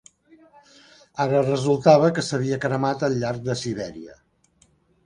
Ara 1.25 1.43
resultava 1.43 2.09
que 2.17 2.25
s'havia 2.29 2.61
cremat 2.67 3.07
al 3.11 3.21
llarg 3.23 3.47
de 3.51 3.59
Sibèria. 3.65 4.19